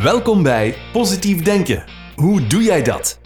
[0.00, 1.84] Welkom bij Positief Denken.
[2.16, 3.18] Hoe doe jij dat?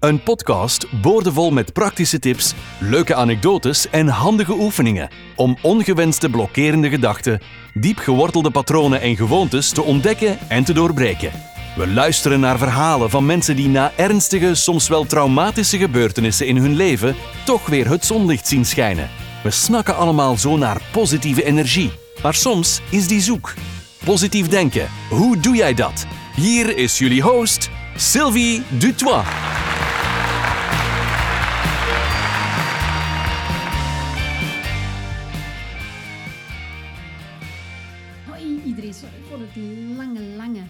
[0.00, 7.40] Een podcast boordevol met praktische tips, leuke anekdotes en handige oefeningen om ongewenste blokkerende gedachten,
[7.74, 11.30] diep gewortelde patronen en gewoontes te ontdekken en te doorbreken.
[11.76, 16.74] We luisteren naar verhalen van mensen die na ernstige, soms wel traumatische gebeurtenissen in hun
[16.74, 19.10] leven toch weer het zonlicht zien schijnen.
[19.42, 23.54] We snakken allemaal zo naar positieve energie, maar soms is die zoek.
[24.04, 26.06] Positief denken, hoe doe jij dat?
[26.34, 29.26] Hier is jullie host, Sylvie Dutois.
[38.26, 39.56] Hoi iedereen, sorry voor het
[39.96, 40.64] lange, lange,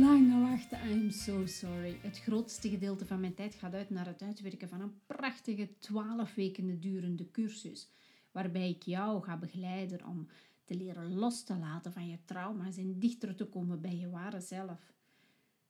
[0.00, 0.78] lange wachten.
[0.90, 1.98] I'm so sorry.
[2.00, 6.34] Het grootste gedeelte van mijn tijd gaat uit naar het uitwerken van een prachtige 12
[6.34, 7.88] weken durende cursus.
[8.32, 10.28] Waarbij ik jou ga begeleiden om
[10.64, 14.40] te leren los te laten van je trauma's en dichter te komen bij je ware
[14.40, 14.92] zelf.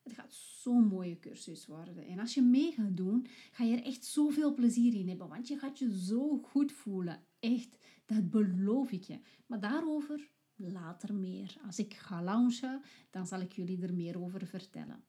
[0.03, 2.07] Het gaat zo'n mooie cursus worden.
[2.07, 5.29] En als je mee gaat doen, ga je er echt zoveel plezier in hebben.
[5.29, 7.23] Want je gaat je zo goed voelen.
[7.39, 9.21] Echt, dat beloof ik je.
[9.47, 11.57] Maar daarover later meer.
[11.67, 15.05] Als ik ga launchen, dan zal ik jullie er meer over vertellen.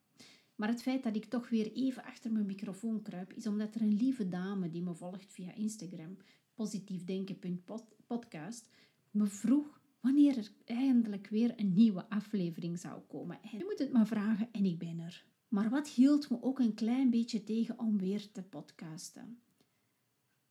[0.56, 3.82] Maar het feit dat ik toch weer even achter mijn microfoon kruip, is omdat er
[3.82, 6.18] een lieve dame die me volgt via Instagram,
[6.54, 8.70] positiefdenken.podcast,
[9.16, 13.40] me vroeg wanneer er eindelijk weer een nieuwe aflevering zou komen.
[13.42, 15.26] En je moet het maar vragen en ik ben er.
[15.48, 19.40] Maar wat hield me ook een klein beetje tegen om weer te podcasten?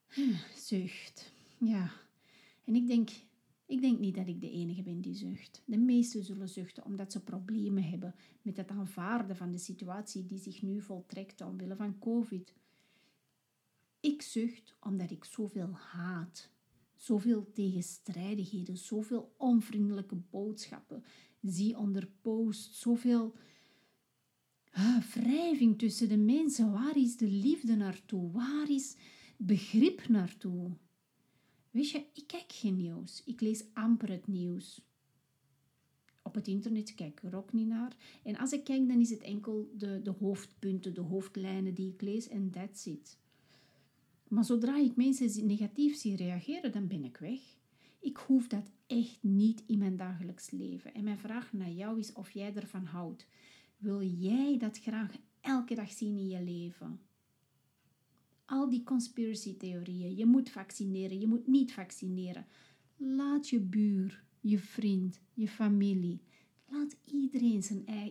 [0.07, 1.33] Hm, Zucht.
[1.59, 1.91] Ja.
[2.65, 3.11] En ik denk,
[3.67, 5.63] ik denk niet dat ik de enige ben die zucht.
[5.65, 10.39] De meesten zullen zuchten omdat ze problemen hebben met het aanvaarden van de situatie die
[10.39, 12.55] zich nu voltrekt omwille van COVID.
[14.01, 16.51] Ik zucht omdat ik zoveel haat,
[17.05, 21.05] zoveel tegenstrijdigheden, zoveel onvriendelijke boodschappen
[21.43, 23.35] zie onder posts, zoveel
[24.71, 26.73] ah, wrijving tussen de mensen.
[26.73, 28.31] Waar is de liefde naartoe?
[28.31, 28.97] Waar is
[29.37, 30.71] begrip naartoe?
[31.71, 33.23] Weet je, ik kijk geen nieuws.
[33.25, 34.81] Ik lees amper het nieuws.
[36.23, 37.97] Op het internet kijk ik er ook niet naar.
[38.23, 42.03] En als ik kijk, dan is het enkel de, de hoofdpunten, de hoofdlijnen die ik
[42.03, 43.19] lees en that's it.
[44.29, 47.41] Maar zodra ik mensen negatief zie reageren, dan ben ik weg.
[48.01, 50.95] Ik hoef dat echt niet in mijn dagelijks leven.
[50.95, 53.27] En mijn vraag naar jou is of jij ervan houdt.
[53.77, 57.01] Wil jij dat graag elke dag zien in je leven?
[58.45, 62.47] Al die conspiracy-theorieën, je moet vaccineren, je moet niet vaccineren.
[62.97, 66.21] Laat je buur, je vriend, je familie,
[66.69, 67.63] laat iedereen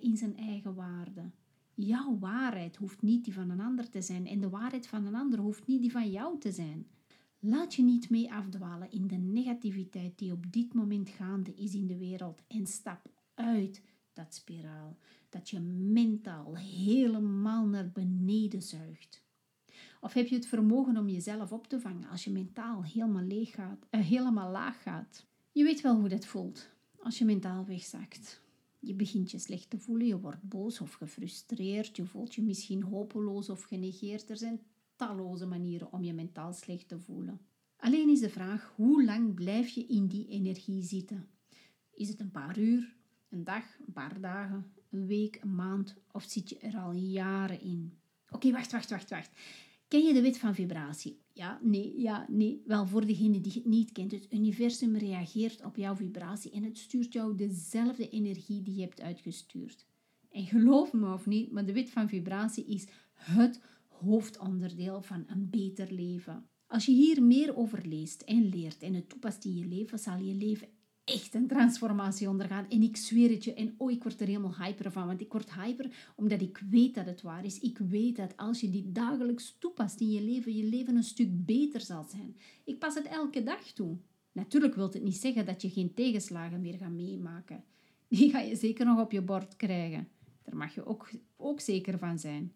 [0.01, 1.31] in zijn eigen waarde.
[1.75, 5.15] Jouw waarheid hoeft niet die van een ander te zijn en de waarheid van een
[5.15, 6.87] ander hoeft niet die van jou te zijn.
[7.39, 11.87] Laat je niet mee afdwalen in de negativiteit die op dit moment gaande is in
[11.87, 13.81] de wereld en stap uit
[14.13, 14.97] dat spiraal
[15.29, 19.23] dat je mentaal helemaal naar beneden zuigt.
[20.01, 23.51] Of heb je het vermogen om jezelf op te vangen als je mentaal helemaal, leeg
[23.51, 25.25] gaat, uh, helemaal laag gaat?
[25.51, 26.69] Je weet wel hoe dat voelt
[26.99, 28.42] als je mentaal wegzakt.
[28.85, 32.83] Je begint je slecht te voelen, je wordt boos of gefrustreerd, je voelt je misschien
[32.83, 34.29] hopeloos of genegeerd.
[34.29, 34.61] Er zijn
[34.95, 37.41] talloze manieren om je mentaal slecht te voelen.
[37.77, 41.27] Alleen is de vraag, hoe lang blijf je in die energie zitten?
[41.91, 42.95] Is het een paar uur,
[43.29, 47.61] een dag, een paar dagen, een week, een maand of zit je er al jaren
[47.61, 47.97] in?
[48.29, 49.31] Oké, wacht, wacht, wacht, wacht.
[49.93, 51.21] Ken je de wet van vibratie?
[51.33, 52.61] Ja, nee, ja, nee.
[52.65, 56.77] Wel, voor degene die het niet kent, het universum reageert op jouw vibratie en het
[56.77, 59.85] stuurt jou dezelfde energie die je hebt uitgestuurd.
[60.31, 65.49] En geloof me of niet, maar de wet van vibratie is het hoofdonderdeel van een
[65.49, 66.49] beter leven.
[66.67, 70.17] Als je hier meer over leest en leert en het toepast in je leven, zal
[70.17, 70.67] je leven
[71.03, 72.69] echt een transformatie ondergaan.
[72.69, 73.53] En ik zweer het je.
[73.53, 75.07] En oh, ik word er helemaal hyper van.
[75.07, 77.59] Want ik word hyper omdat ik weet dat het waar is.
[77.59, 81.45] Ik weet dat als je dit dagelijks toepast in je leven, je leven een stuk
[81.45, 82.37] beter zal zijn.
[82.63, 83.97] Ik pas het elke dag toe.
[84.31, 87.63] Natuurlijk wil het niet zeggen dat je geen tegenslagen meer gaat meemaken.
[88.07, 90.07] Die ga je zeker nog op je bord krijgen.
[90.43, 92.53] Daar mag je ook, ook zeker van zijn.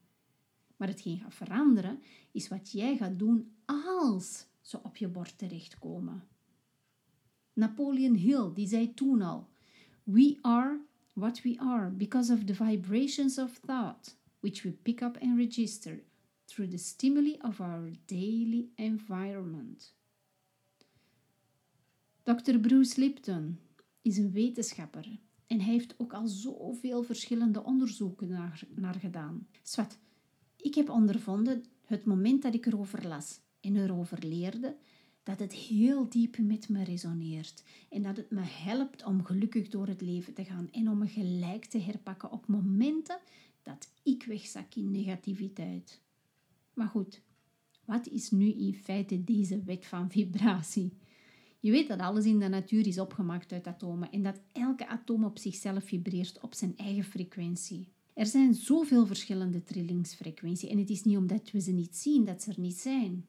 [0.76, 2.00] Maar hetgeen gaat veranderen,
[2.32, 6.24] is wat jij gaat doen als ze op je bord terechtkomen.
[7.58, 9.48] Napoleon Hill, die zei toen al:
[10.04, 10.80] We are
[11.14, 16.04] what we are because of the vibrations of thought, which we pick up and register
[16.46, 19.96] through the stimuli of our daily environment.
[22.24, 22.60] Dr.
[22.60, 23.60] Bruce Lipton
[24.02, 29.48] is een wetenschapper en hij heeft ook al zoveel verschillende onderzoeken naar, naar gedaan.
[29.64, 29.98] Swat,
[30.56, 34.76] ik heb ondervonden, het moment dat ik erover las en erover leerde,
[35.28, 39.88] dat het heel diep met me resoneert en dat het me helpt om gelukkig door
[39.88, 43.20] het leven te gaan en om me gelijk te herpakken op momenten
[43.64, 46.02] dat ik wegzak in negativiteit.
[46.74, 47.22] Maar goed,
[47.86, 50.94] wat is nu in feite deze wet van vibratie?
[51.60, 55.24] Je weet dat alles in de natuur is opgemaakt uit atomen en dat elke atoom
[55.24, 57.88] op zichzelf vibreert op zijn eigen frequentie.
[58.14, 62.44] Er zijn zoveel verschillende trillingsfrequenties en het is niet omdat we ze niet zien dat
[62.44, 63.26] ze er niet zijn.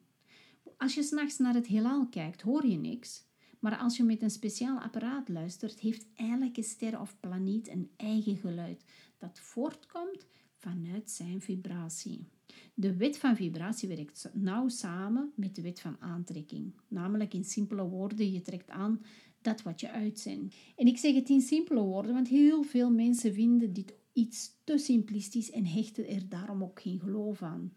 [0.79, 3.27] Als je s'nachts naar het heelal kijkt, hoor je niks.
[3.61, 8.37] Maar als je met een speciaal apparaat luistert, heeft elke ster of planeet een eigen
[8.37, 8.85] geluid
[9.19, 10.27] dat voortkomt
[10.57, 12.29] vanuit zijn vibratie.
[12.75, 16.75] De wet van vibratie werkt nauw samen met de wet van aantrekking.
[16.89, 19.03] Namelijk in simpele woorden, je trekt aan
[19.41, 20.55] dat wat je uitzendt.
[20.77, 24.79] En ik zeg het in simpele woorden, want heel veel mensen vinden dit iets te
[24.79, 27.73] simplistisch en hechten er daarom ook geen geloof aan.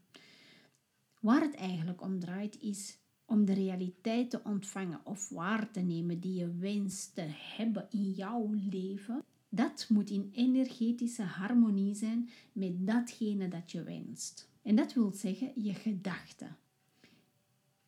[1.22, 6.20] Waar het eigenlijk om draait is om de realiteit te ontvangen of waar te nemen
[6.20, 7.26] die je wenst te
[7.58, 9.24] hebben in jouw leven.
[9.50, 14.50] Dat moet in energetische harmonie zijn met datgene dat je wenst.
[14.62, 16.58] En dat wil zeggen je gedachten,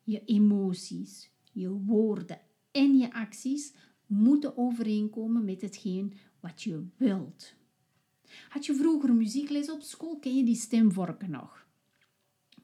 [0.02, 2.40] je emoties, je woorden
[2.70, 3.72] en je acties
[4.06, 7.54] moeten overeenkomen met hetgeen wat je wilt.
[8.48, 11.63] Had je vroeger muziekles op school, ken je die stemvorken nog?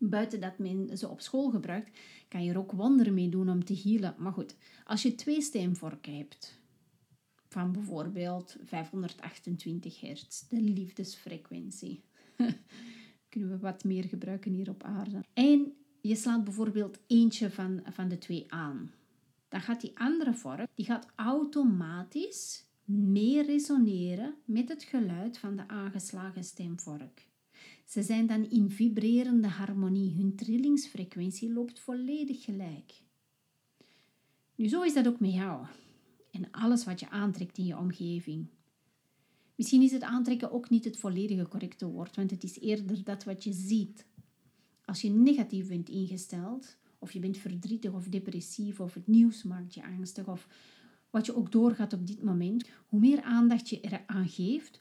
[0.02, 1.98] Buiten dat men ze op school gebruikt,
[2.28, 4.14] kan je er ook wonderen mee doen om te healen.
[4.18, 6.60] Maar goed, als je twee stemvorken hebt,
[7.48, 12.02] van bijvoorbeeld 528 hertz, de liefdesfrequentie,
[13.28, 15.24] kunnen we wat meer gebruiken hier op aarde.
[15.32, 18.92] En je slaat bijvoorbeeld eentje van, van de twee aan.
[19.48, 25.68] Dan gaat die andere vork, die gaat automatisch meer resoneren met het geluid van de
[25.68, 27.28] aangeslagen stemvork.
[27.90, 30.14] Ze zijn dan in vibrerende harmonie.
[30.16, 33.02] Hun trillingsfrequentie loopt volledig gelijk.
[34.54, 35.66] Nu, zo is dat ook met jou
[36.30, 38.46] en alles wat je aantrekt in je omgeving.
[39.54, 43.24] Misschien is het aantrekken ook niet het volledige correcte woord, want het is eerder dat
[43.24, 44.06] wat je ziet.
[44.84, 49.74] Als je negatief bent ingesteld, of je bent verdrietig of depressief, of het nieuws maakt
[49.74, 50.48] je angstig, of
[51.10, 54.80] wat je ook doorgaat op dit moment, hoe meer aandacht je eraan geeft,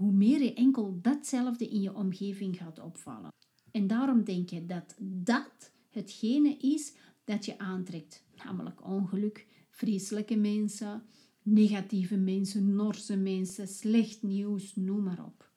[0.00, 3.32] hoe meer je enkel datzelfde in je omgeving gaat opvallen.
[3.70, 6.94] En daarom denk je dat dat hetgene is
[7.24, 11.02] dat je aantrekt, namelijk ongeluk, vreselijke mensen,
[11.42, 15.50] negatieve mensen, Norse mensen, slecht nieuws, noem maar op.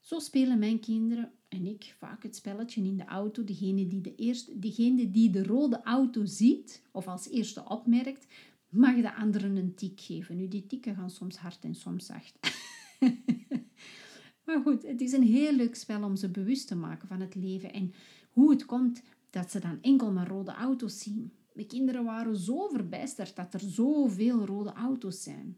[0.00, 3.44] Zo spelen mijn kinderen en ik vaak het spelletje in de auto.
[3.44, 8.26] Degene die de, eerste, degene die de rode auto ziet of als eerste opmerkt,
[8.70, 10.36] mag de anderen een tik geven.
[10.36, 12.38] Nu, die tikken gaan soms hard en soms zacht.
[14.44, 17.34] maar goed, het is een heel leuk spel om ze bewust te maken van het
[17.34, 17.92] leven en
[18.30, 21.32] hoe het komt dat ze dan enkel maar rode auto's zien.
[21.52, 25.56] Mijn kinderen waren zo verbijsterd dat er zoveel rode auto's zijn.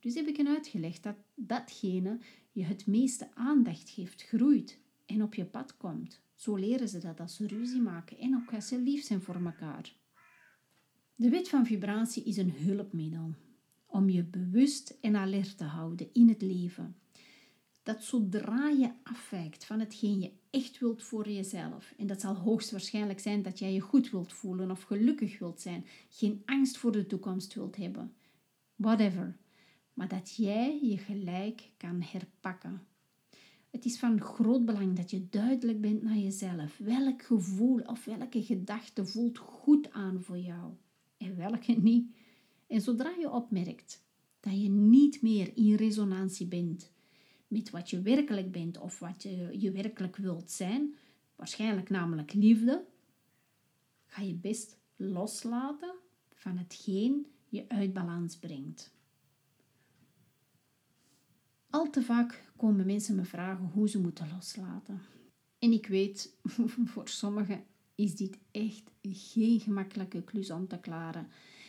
[0.00, 2.18] Dus heb ik hen uitgelegd dat datgene
[2.52, 6.20] je het meeste aandacht geeft, groeit en op je pad komt.
[6.34, 9.44] Zo leren ze dat als ze ruzie maken en ook als ze lief zijn voor
[9.44, 9.96] elkaar.
[11.16, 13.34] De wet van vibratie is een hulpmiddel
[13.86, 16.96] om je bewust en alert te houden in het leven.
[17.82, 23.20] Dat zodra je afwijkt van hetgeen je echt wilt voor jezelf, en dat zal hoogstwaarschijnlijk
[23.20, 27.06] zijn dat jij je goed wilt voelen of gelukkig wilt zijn, geen angst voor de
[27.06, 28.14] toekomst wilt hebben,
[28.74, 29.36] whatever,
[29.92, 32.86] maar dat jij je gelijk kan herpakken.
[33.70, 36.78] Het is van groot belang dat je duidelijk bent naar jezelf.
[36.78, 40.72] Welk gevoel of welke gedachte voelt goed aan voor jou
[41.32, 42.14] welke niet.
[42.66, 44.04] En zodra je opmerkt
[44.40, 46.92] dat je niet meer in resonantie bent
[47.48, 50.94] met wat je werkelijk bent of wat je, je werkelijk wilt zijn,
[51.36, 52.84] waarschijnlijk namelijk liefde,
[54.06, 55.94] ga je best loslaten
[56.34, 58.92] van hetgeen je uit balans brengt.
[61.70, 65.00] Al te vaak komen mensen me vragen hoe ze moeten loslaten.
[65.58, 66.38] En ik weet,
[66.92, 67.64] voor sommigen
[67.94, 71.28] is dit echt geen gemakkelijke klus om te klaren.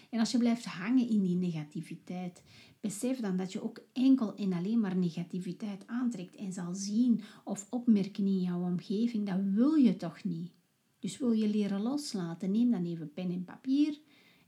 [0.10, 2.44] En als je blijft hangen in die negativiteit,
[2.80, 7.68] besef dan dat je ook enkel en alleen maar negativiteit aantrekt en zal zien of
[7.70, 9.26] opmerken in jouw omgeving.
[9.26, 10.52] Dat wil je toch niet.
[11.00, 14.00] Dus wil je leren loslaten, neem dan even pen en papier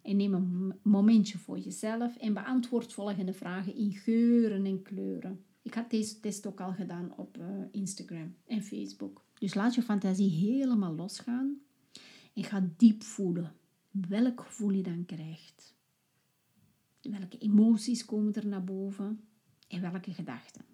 [0.02, 5.44] en neem een momentje voor jezelf en beantwoord volgende vragen in geuren en kleuren.
[5.62, 9.26] Ik had deze test ook al gedaan op uh, Instagram en Facebook.
[9.40, 11.62] Dus laat je fantasie helemaal losgaan
[12.38, 13.56] en ga diep voelen
[13.92, 15.76] welk gevoel je dan krijgt.
[17.02, 19.22] Welke emoties komen er naar boven
[19.68, 20.66] en welke gedachten.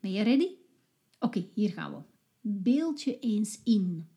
[0.00, 0.54] Ben je ready?
[1.18, 2.02] Oké, hier gaan we.
[2.40, 4.08] Beeld je eens in.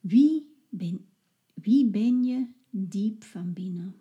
[0.00, 1.08] Wie ben,
[1.54, 3.94] wie ben je diep van binnen?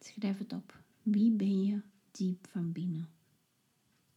[0.00, 0.82] Schrijf het op.
[1.02, 1.80] Wie ben je
[2.10, 3.13] diep van binnen?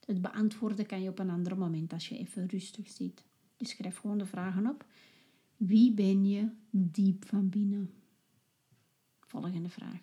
[0.07, 3.25] Het beantwoorden kan je op een ander moment als je even rustig zit.
[3.57, 4.85] Dus schrijf gewoon de vragen op.
[5.57, 7.93] Wie ben je diep van binnen?
[9.19, 10.01] Volgende vraag.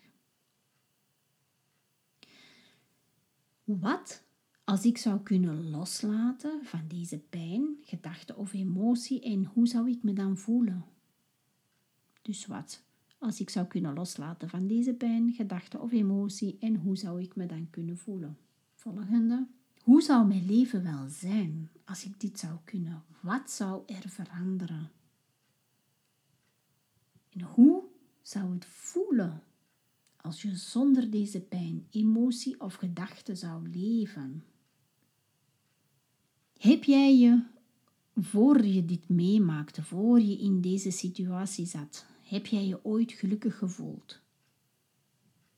[3.64, 4.24] Wat
[4.64, 10.02] als ik zou kunnen loslaten van deze pijn, gedachte of emotie en hoe zou ik
[10.02, 10.84] me dan voelen?
[12.22, 12.84] Dus wat
[13.18, 17.36] als ik zou kunnen loslaten van deze pijn, gedachte of emotie en hoe zou ik
[17.36, 18.38] me dan kunnen voelen?
[18.74, 19.46] Volgende.
[19.84, 23.04] Hoe zou mijn leven wel zijn als ik dit zou kunnen?
[23.20, 24.90] Wat zou er veranderen?
[27.30, 27.82] En hoe
[28.22, 29.42] zou het voelen
[30.16, 34.44] als je zonder deze pijn, emotie of gedachte zou leven?
[36.58, 37.42] Heb jij je,
[38.16, 43.58] voor je dit meemaakte, voor je in deze situatie zat, heb jij je ooit gelukkig
[43.58, 44.20] gevoeld?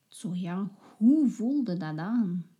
[0.08, 2.55] Zo ja, hoe voelde dat aan?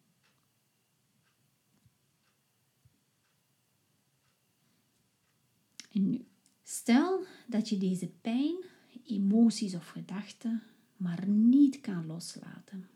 [6.63, 8.57] Stel dat je deze pijn,
[9.05, 10.63] emoties of gedachten
[10.97, 12.89] maar niet kan loslaten.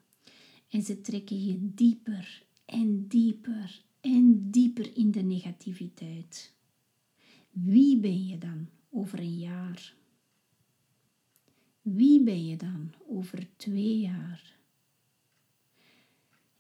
[0.68, 6.54] En ze trekken je dieper en dieper en dieper in de negativiteit.
[7.50, 9.94] Wie ben je dan over een jaar?
[11.82, 14.58] Wie ben je dan over twee jaar?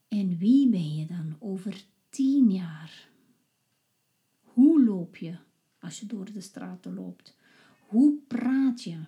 [0.08, 3.08] En wie ben je dan over tien jaar?
[4.40, 5.38] Hoe loop je
[5.80, 7.36] als je door de straten loopt?
[7.86, 8.98] Hoe praat je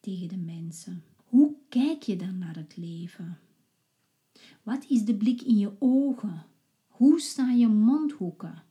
[0.00, 1.04] tegen de mensen?
[1.16, 3.38] Hoe kijk je dan naar het leven?
[4.62, 6.46] Wat is de blik in je ogen?
[6.88, 8.62] Hoe staan je mondhoeken?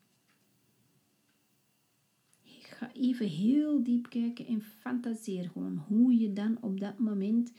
[2.43, 7.51] Ik ga even heel diep kijken en fantaseer gewoon hoe je dan op dat moment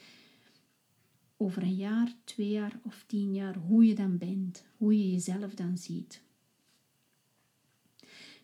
[1.36, 5.54] over een jaar, twee jaar of tien jaar, hoe je dan bent, hoe je jezelf
[5.54, 6.22] dan ziet.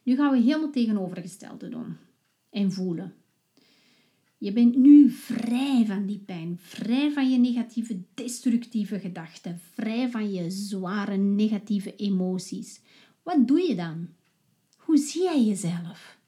[0.09, 1.97] Nu gaan we helemaal tegenovergestelde doen
[2.51, 3.15] en voelen.
[4.39, 10.33] Je bent nu vrij van die pijn, vrij van je negatieve, destructieve gedachten, vrij van
[10.33, 12.81] je zware negatieve emoties.
[13.23, 14.09] Wat doe je dan?
[14.77, 16.19] Hoe zie jij jezelf?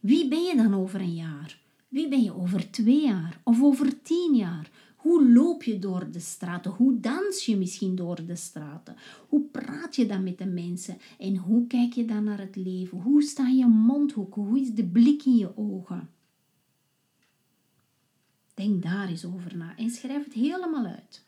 [0.00, 1.60] Wie ben je dan over een jaar?
[1.88, 4.70] Wie ben je over twee jaar of over tien jaar?
[5.06, 6.70] Hoe loop je door de straten?
[6.70, 8.96] Hoe dans je misschien door de straten?
[9.28, 10.98] Hoe praat je dan met de mensen?
[11.18, 12.98] En hoe kijk je dan naar het leven?
[12.98, 14.42] Hoe staan je mondhoeken?
[14.42, 16.10] Hoe is de blik in je ogen?
[18.54, 21.24] Denk daar eens over na en schrijf het helemaal uit.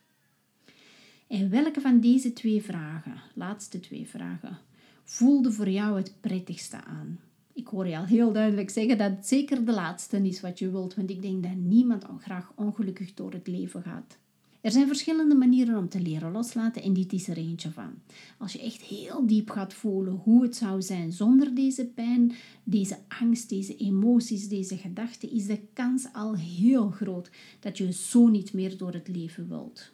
[1.26, 4.58] En welke van deze twee vragen, laatste twee vragen,
[5.04, 7.20] voelde voor jou het prettigste aan?
[7.59, 10.71] Ik hoor je al heel duidelijk zeggen dat het zeker de laatste is wat je
[10.71, 14.19] wilt, want ik denk dat niemand graag ongelukkig door het leven gaat.
[14.61, 17.95] Er zijn verschillende manieren om te leren loslaten en dit is er eentje van.
[18.38, 22.33] Als je echt heel diep gaat voelen hoe het zou zijn zonder deze pijn,
[22.65, 28.29] deze angst, deze emoties, deze gedachten, is de kans al heel groot dat je zo
[28.29, 29.93] niet meer door het leven wilt.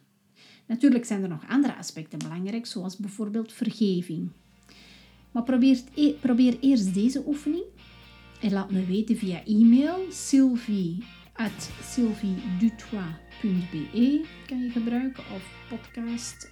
[0.66, 4.30] Natuurlijk zijn er nog andere aspecten belangrijk, zoals bijvoorbeeld vergeving.
[5.34, 7.64] Maar probeer, e-, probeer eerst deze oefening
[8.40, 11.70] en laat me weten via e-mail sylvie at
[14.46, 16.50] kan je gebruiken of podcast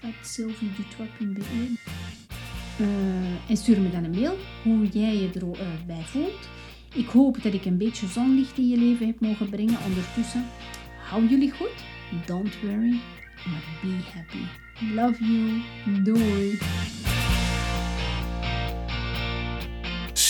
[2.80, 6.48] uh, en stuur me dan een mail hoe jij je erbij uh, voelt.
[6.94, 9.78] Ik hoop dat ik een beetje zonlicht in je leven heb mogen brengen.
[9.86, 10.44] Ondertussen,
[11.08, 11.84] hou jullie goed.
[12.26, 13.00] Don't worry,
[13.82, 14.44] be happy.
[14.94, 16.02] Love you.
[16.02, 16.58] Doei.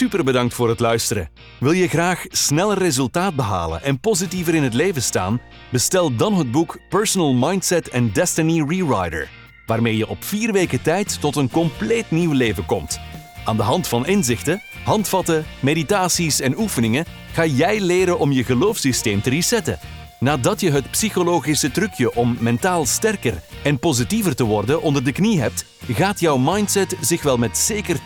[0.03, 1.29] Super bedankt voor het luisteren.
[1.61, 5.41] Wil je graag sneller resultaat behalen en positiever in het leven staan?
[5.71, 9.31] Bestel dan het boek Personal Mindset and Destiny Rewriter,
[9.67, 13.01] waarmee je op vier weken tijd tot een compleet nieuw leven komt.
[13.45, 19.23] Aan de hand van inzichten, handvatten, meditaties en oefeningen ga jij leren om je geloofssysteem
[19.23, 19.79] te resetten.
[20.21, 25.41] Nadat je het psychologische trucje om mentaal sterker en positiever te worden onder de knie
[25.41, 28.01] hebt, gaat jouw mindset zich wel met zeker 200%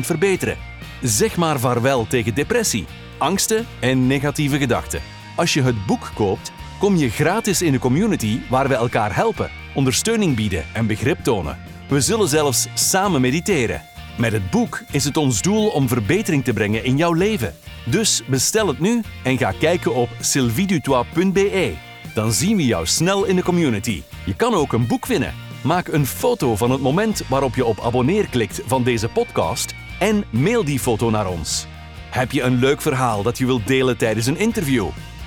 [0.00, 0.77] verbeteren.
[1.02, 2.86] Zeg maar vaarwel tegen depressie,
[3.18, 5.00] angsten en negatieve gedachten.
[5.36, 9.50] Als je het boek koopt, kom je gratis in de community waar we elkaar helpen,
[9.74, 11.58] ondersteuning bieden en begrip tonen.
[11.88, 13.82] We zullen zelfs samen mediteren.
[14.16, 17.54] Met het boek is het ons doel om verbetering te brengen in jouw leven.
[17.84, 21.74] Dus bestel het nu en ga kijken op sylviedutois.be.
[22.14, 24.02] Dan zien we jou snel in de community.
[24.24, 25.34] Je kan ook een boek winnen.
[25.62, 30.24] Maak een foto van het moment waarop je op abonneer klikt van deze podcast en
[30.30, 31.66] mail die foto naar ons.
[32.10, 34.86] Heb je een leuk verhaal dat je wilt delen tijdens een interview?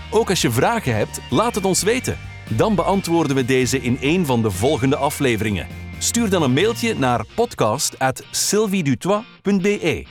[0.09, 2.17] Ook als je vragen hebt, laat het ons weten.
[2.49, 5.67] Dan beantwoorden we deze in een van de volgende afleveringen.
[5.97, 10.05] Stuur dan een mailtje naar podcast@sylviedutois.be.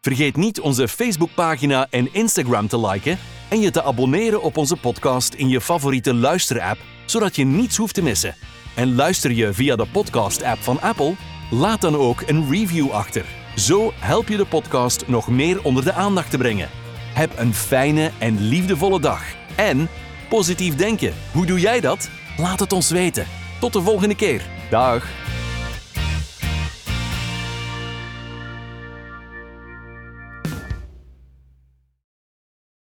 [0.00, 5.34] Vergeet niet onze Facebookpagina en Instagram te liken en je te abonneren op onze podcast
[5.34, 8.34] in je favoriete luisterapp, zodat je niets hoeft te missen.
[8.74, 11.14] En luister je via de podcast-app van Apple?
[11.50, 13.41] Laat dan ook een review achter.
[13.56, 16.68] Zo help je de podcast nog meer onder de aandacht te brengen.
[17.14, 19.22] Heb een fijne en liefdevolle dag.
[19.56, 19.88] En
[20.28, 21.12] positief denken.
[21.32, 22.10] Hoe doe jij dat?
[22.36, 23.26] Laat het ons weten.
[23.60, 24.42] Tot de volgende keer.
[24.70, 25.21] Dag.